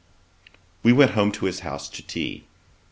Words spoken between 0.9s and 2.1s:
went home to his house to